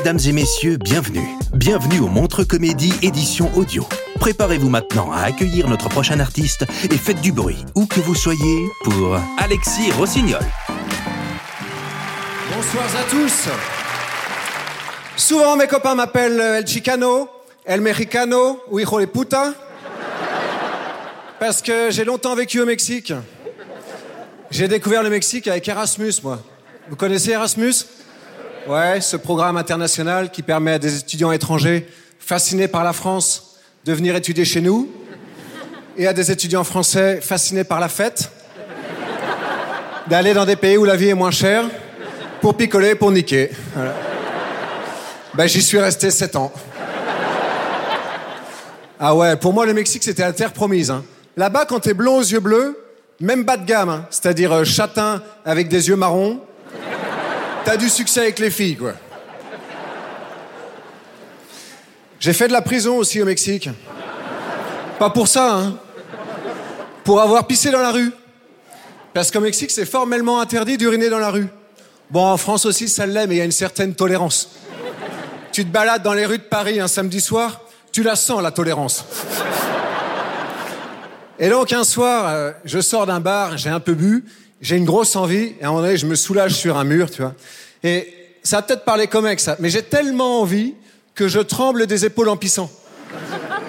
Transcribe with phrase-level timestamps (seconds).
[0.00, 1.28] Mesdames et messieurs, bienvenue.
[1.52, 3.86] Bienvenue au Montre Comédie édition audio.
[4.18, 8.64] Préparez-vous maintenant à accueillir notre prochain artiste et faites du bruit, où que vous soyez,
[8.82, 10.40] pour Alexis Rossignol.
[12.50, 13.50] Bonsoir à tous.
[15.18, 17.28] Souvent mes copains m'appellent El Chicano,
[17.66, 19.52] El Mexicano ou Hijo de puta.
[21.38, 23.12] Parce que j'ai longtemps vécu au Mexique.
[24.50, 26.42] J'ai découvert le Mexique avec Erasmus, moi.
[26.88, 27.84] Vous connaissez Erasmus?
[28.66, 33.92] Ouais, ce programme international qui permet à des étudiants étrangers fascinés par la France de
[33.92, 34.88] venir étudier chez nous
[35.96, 38.30] et à des étudiants français fascinés par la fête
[40.06, 41.64] d'aller dans des pays où la vie est moins chère
[42.40, 43.50] pour picoler, pour niquer.
[45.34, 46.52] Ben, j'y suis resté 7 ans.
[48.98, 50.90] Ah ouais, pour moi, le Mexique, c'était la terre promise.
[50.90, 51.04] hein.
[51.36, 52.78] Là-bas, quand t'es blond aux yeux bleus,
[53.20, 56.40] même bas de gamme, hein, c'est-à-dire euh, châtain avec des yeux marrons,
[57.64, 58.92] t'as du succès avec les filles, quoi.
[62.18, 63.68] J'ai fait de la prison aussi au Mexique.
[64.98, 65.78] Pas pour ça, hein.
[67.04, 68.12] Pour avoir pissé dans la rue.
[69.14, 71.48] Parce qu'au Mexique, c'est formellement interdit d'uriner dans la rue.
[72.10, 74.50] Bon, en France aussi, ça l'est, mais il y a une certaine tolérance.
[75.52, 77.62] Tu te balades dans les rues de Paris un samedi soir,
[77.92, 79.04] tu la sens, la tolérance.
[81.38, 84.24] Et donc, un soir, euh, je sors d'un bar, j'ai un peu bu,
[84.60, 87.10] j'ai une grosse envie, et à un moment donné, je me soulage sur un mur,
[87.10, 87.34] tu vois.
[87.82, 88.12] Et
[88.42, 90.74] ça a peut-être parlé comme ça, mais j'ai tellement envie
[91.14, 92.70] que je tremble des épaules en pissant.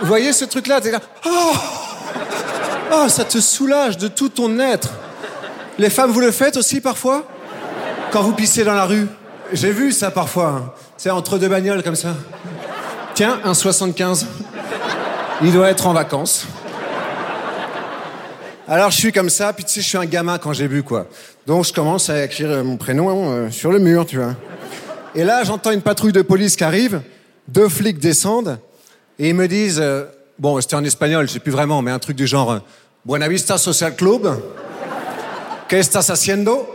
[0.00, 1.52] Vous voyez ce truc-là là, oh,
[2.92, 4.90] oh, ça te soulage de tout ton être.
[5.78, 7.26] Les femmes, vous le faites aussi parfois?
[8.10, 9.06] Quand vous pissez dans la rue
[9.52, 10.48] J'ai vu ça parfois.
[10.48, 10.72] hein.
[10.96, 12.14] C'est entre deux bagnoles comme ça.
[13.14, 14.26] Tiens, un 75.
[15.42, 16.46] Il doit être en vacances.
[18.70, 20.82] Alors je suis comme ça, puis tu sais, je suis un gamin quand j'ai bu,
[20.82, 21.06] quoi.
[21.46, 24.36] Donc je commence à écrire euh, mon prénom euh, sur le mur, tu vois.
[25.14, 27.00] Et là, j'entends une patrouille de police qui arrive,
[27.48, 28.58] deux flics descendent,
[29.18, 30.04] et ils me disent, euh,
[30.38, 32.58] bon, c'était en espagnol, je sais plus vraiment, mais un truc du genre, euh,
[33.06, 34.38] Buenavista Social Club,
[35.66, 36.68] ¿qué estás haciendo?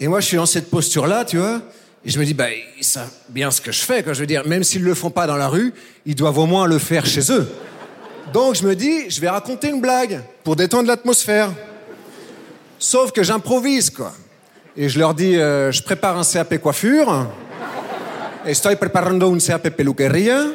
[0.00, 1.60] Et moi, je suis dans cette posture-là, tu vois.
[2.02, 2.46] Et je me dis, bah,
[2.78, 4.14] ils savent bien ce que je fais, quoi.
[4.14, 5.74] Je veux dire, même s'ils le font pas dans la rue,
[6.06, 7.46] ils doivent au moins le faire chez eux.
[8.32, 11.50] Donc, je me dis, je vais raconter une blague pour détendre l'atmosphère.
[12.78, 14.12] Sauf que j'improvise, quoi.
[14.76, 17.26] Et je leur dis, euh, je prépare un CAP coiffure.
[18.44, 20.46] Estoy preparando un CAP peluquería.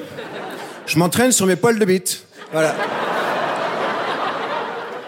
[0.85, 2.23] Je m'entraîne sur mes poils de bite.
[2.51, 2.75] Voilà.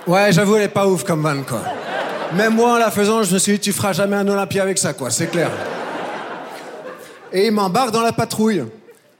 [0.07, 1.61] Ouais, j'avoue, elle est pas ouf comme vanne, quoi.
[2.33, 4.77] Même moi, en la faisant, je me suis dit, tu feras jamais un Olympia avec
[4.77, 5.51] ça, quoi, c'est clair.
[7.31, 8.63] Et il m'embarque dans la patrouille.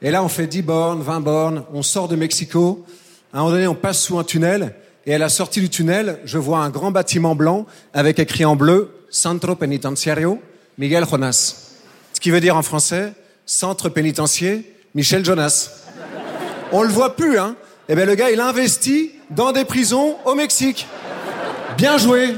[0.01, 2.83] Et là, on fait 10 bornes, 20 bornes, on sort de Mexico.
[3.33, 4.75] À un moment donné, on passe sous un tunnel.
[5.07, 8.55] Et à la sortie du tunnel, je vois un grand bâtiment blanc avec écrit en
[8.55, 10.39] bleu Centro Penitenciario
[10.77, 11.71] Miguel Jonas.
[12.13, 13.13] Ce qui veut dire en français
[13.47, 14.59] Centre pénitentiaire
[14.93, 15.71] Michel Jonas.
[16.71, 17.55] On le voit plus, hein.
[17.89, 20.87] Eh bien, le gars, il investit dans des prisons au Mexique.
[21.75, 22.35] Bien joué.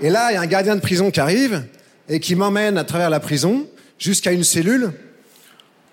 [0.00, 1.64] Et là, il y a un gardien de prison qui arrive
[2.08, 3.66] et qui m'emmène à travers la prison
[3.98, 4.92] jusqu'à une cellule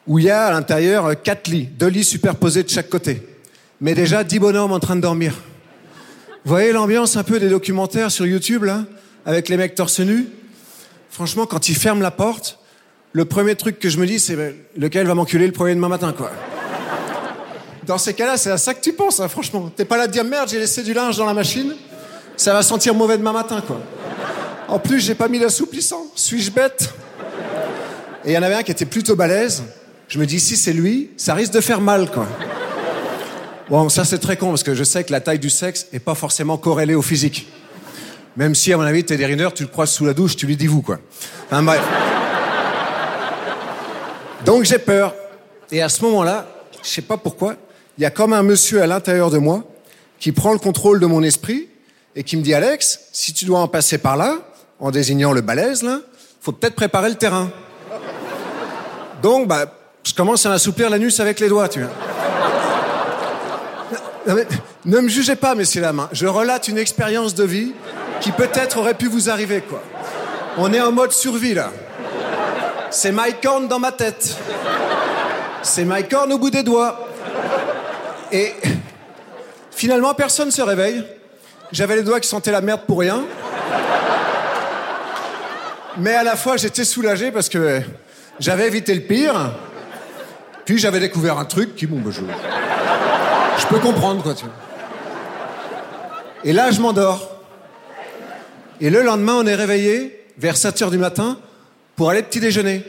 [0.07, 3.22] où il y a à l'intérieur euh, quatre lits, deux lits superposés de chaque côté.
[3.81, 5.34] Mais déjà dix bonhommes en train de dormir.
[6.44, 8.86] Vous voyez l'ambiance un peu des documentaires sur YouTube, là,
[9.25, 10.28] avec les mecs torse nus
[11.10, 12.60] Franchement, quand ils ferment la porte,
[13.13, 15.88] le premier truc que je me dis, c'est ben, lequel va m'enculer le premier demain
[15.88, 16.31] matin, quoi?
[17.86, 19.72] Dans ces cas-là, c'est à ça que tu penses, hein, franchement.
[19.75, 21.74] T'es pas là de dire merde, j'ai laissé du linge dans la machine,
[22.36, 23.80] ça va sentir mauvais demain matin, quoi.
[24.68, 26.07] En plus, j'ai pas mis l'assouplissant.
[26.16, 26.90] Suis-je bête?
[28.25, 29.63] Et il y en avait un qui était plutôt balèze.
[30.16, 32.26] Je me dis, si c'est lui, ça risque de faire mal, quoi.
[33.70, 36.00] Bon, ça c'est très con parce que je sais que la taille du sexe est
[36.00, 37.50] pas forcément corrélée au physique.
[38.38, 40.56] Même si, à mon avis, Teddy Riner, tu le croises sous la douche, tu lui
[40.56, 41.00] dis vous, quoi.
[44.46, 45.14] Donc j'ai peur.
[45.70, 46.48] Et à ce moment-là,
[46.82, 47.58] je sais pas pourquoi,
[47.98, 49.66] il y a comme un monsieur à l'intérieur de moi
[50.18, 51.68] qui prend le contrôle de mon esprit
[52.16, 54.38] et qui me dit Alex, si tu dois en passer par là,
[54.80, 56.00] en désignant le balèze, là,
[56.40, 57.52] faut peut-être préparer le terrain.
[59.22, 59.66] Donc, bah,
[60.06, 61.90] je commence à m'assouplir l'anus avec les doigts, tu vois.
[64.86, 66.07] ne me jugez pas, messieurs la main.
[66.12, 67.74] Je relate une expérience de vie
[68.22, 69.81] qui peut-être aurait pu vous arriver, quoi.
[70.57, 71.72] On est en mode survie, là.
[72.92, 74.38] C'est Mike Horn dans ma tête.
[75.63, 77.10] C'est Mike Horn au bout des doigts.
[78.31, 78.54] Et
[79.72, 81.04] finalement, personne ne se réveille.
[81.72, 83.24] J'avais les doigts qui sentaient la merde pour rien.
[85.98, 87.81] Mais à la fois, j'étais soulagé parce que
[88.40, 89.52] j'avais évité le pire.
[90.66, 92.22] Puis j'avais découvert un truc qui, bon, bah, je...
[93.62, 94.54] je peux comprendre, quoi, tu vois.
[96.44, 97.32] Et là, je m'endors.
[98.82, 101.40] Et le lendemain, on est réveillé vers 7 heures du matin
[101.96, 102.84] pour aller petit déjeuner.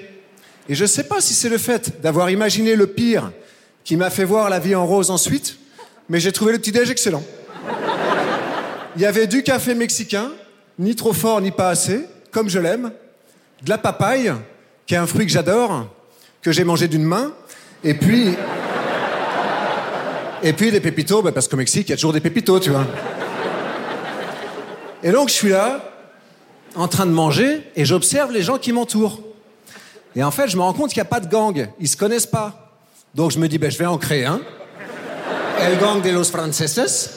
[0.69, 3.31] Et je ne sais pas si c'est le fait d'avoir imaginé le pire
[3.85, 5.59] qui m'a fait voir la vie en rose ensuite,
[6.09, 7.23] mais j'ai trouvé le petit déj excellent.
[8.97, 10.33] Il y avait du café mexicain,
[10.79, 12.01] ni trop fort ni pas assez,
[12.33, 12.91] comme je l'aime,
[13.63, 14.33] de la papaye,
[14.87, 15.87] qui est un fruit que j'adore,
[16.43, 17.33] que j'ai mangé d'une main,
[17.85, 18.35] et puis.
[20.43, 22.71] Et puis des pépitos, bah, parce qu'au Mexique, il y a toujours des pépitos, tu
[22.71, 22.87] vois.
[25.03, 25.81] Et donc je suis là,
[26.75, 29.21] en train de manger, et j'observe les gens qui m'entourent.
[30.15, 31.97] Et en fait, je me rends compte qu'il n'y a pas de gang, ils se
[31.97, 32.73] connaissent pas.
[33.15, 34.41] Donc je me dis, ben, je vais en créer un.
[35.59, 37.11] El gang de los franceses.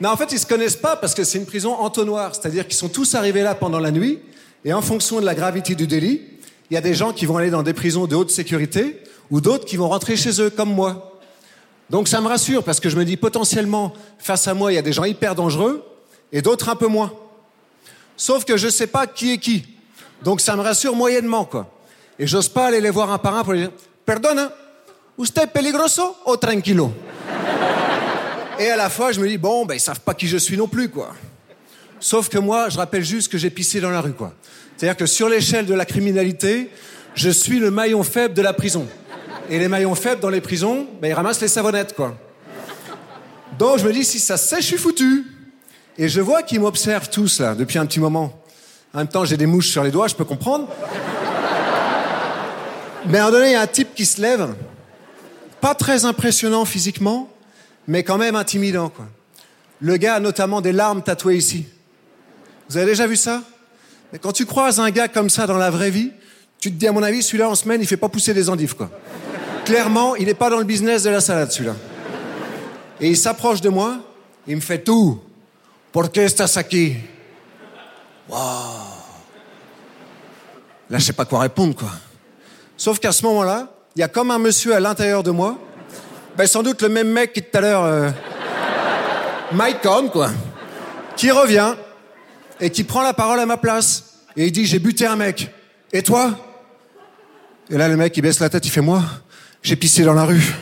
[0.00, 2.76] Non, en fait, ils se connaissent pas parce que c'est une prison entonnoir, c'est-à-dire qu'ils
[2.76, 4.18] sont tous arrivés là pendant la nuit,
[4.64, 6.22] et en fonction de la gravité du délit,
[6.74, 9.00] il y a des gens qui vont aller dans des prisons de haute sécurité,
[9.30, 11.20] ou d'autres qui vont rentrer chez eux, comme moi.
[11.88, 14.78] Donc ça me rassure parce que je me dis potentiellement, face à moi, il y
[14.78, 15.84] a des gens hyper dangereux,
[16.32, 17.12] et d'autres un peu moins.
[18.16, 19.64] Sauf que je sais pas qui est qui.
[20.24, 21.70] Donc ça me rassure moyennement, quoi.
[22.18, 23.70] Et j'ose pas aller les voir un par un pour les dire
[24.04, 24.50] Perdona,
[25.16, 26.92] usted peligroso o tranquilo?
[28.58, 30.56] Et à la fois, je me dis Bon, ben, ils savent pas qui je suis
[30.56, 31.14] non plus, quoi.
[32.04, 34.34] Sauf que moi, je rappelle juste que j'ai pissé dans la rue, quoi.
[34.76, 36.68] C'est-à-dire que sur l'échelle de la criminalité,
[37.14, 38.86] je suis le maillon faible de la prison.
[39.48, 42.14] Et les maillons faibles dans les prisons, ben, ils ramassent les savonnettes, quoi.
[43.58, 45.24] Donc je me dis, si ça sèche, je suis foutu.
[45.96, 48.38] Et je vois qu'ils m'observent tous, là, depuis un petit moment.
[48.92, 50.68] En même temps, j'ai des mouches sur les doigts, je peux comprendre.
[53.06, 54.54] Mais à un moment donné, il y a un type qui se lève,
[55.62, 57.30] pas très impressionnant physiquement,
[57.88, 59.06] mais quand même intimidant, quoi.
[59.80, 61.64] Le gars a notamment des larmes tatouées ici.
[62.68, 63.42] Vous avez déjà vu ça?
[64.12, 66.12] Mais quand tu croises un gars comme ça dans la vraie vie,
[66.58, 68.74] tu te dis, à mon avis, celui-là, en semaine, il fait pas pousser des endives,
[68.74, 68.90] quoi.
[69.64, 71.74] Clairement, il n'est pas dans le business de la salade, celui-là.
[73.00, 73.98] Et il s'approche de moi,
[74.46, 75.20] il me fait tout.
[75.92, 76.96] Pourquoi estás aquí?
[78.28, 78.38] Wow.
[80.90, 81.90] Là, je sais pas quoi répondre, quoi.
[82.76, 85.58] Sauf qu'à ce moment-là, il y a comme un monsieur à l'intérieur de moi,
[86.36, 88.10] ben, sans doute le même mec qui tout à l'heure, euh,
[89.52, 90.30] Mike Cohn, quoi,
[91.16, 91.74] qui revient
[92.60, 94.20] et qui prend la parole à ma place.
[94.36, 95.50] Et il dit, j'ai buté un mec.
[95.92, 96.38] Et toi?
[97.70, 99.02] Et là, le mec, il baisse la tête, il fait, moi,
[99.62, 100.54] j'ai pissé dans la rue.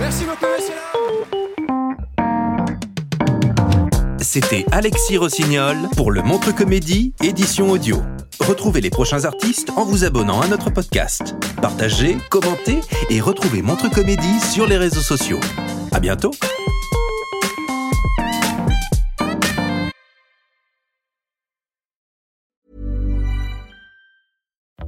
[0.00, 0.74] Merci beaucoup, messieurs.
[4.20, 8.02] C'était Alexis Rossignol pour le Montre Comédie, édition audio.
[8.40, 11.36] Retrouvez les prochains artistes en vous abonnant à notre podcast.
[11.62, 12.80] Partagez, commentez
[13.10, 15.38] et retrouvez Montre Comédie sur les réseaux sociaux.
[15.94, 16.32] À bientôt!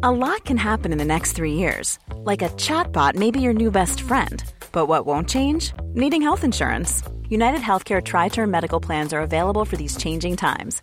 [0.03, 1.99] A lot can happen in the next three years.
[2.25, 4.43] Like a chatbot may be your new best friend.
[4.73, 5.73] But what won't change?
[5.95, 7.03] Needing health insurance.
[7.29, 10.83] United Healthcare Tri Term Medical Plans are available for these changing times.